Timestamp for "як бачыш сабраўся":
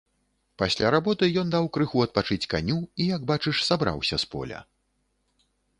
3.15-4.15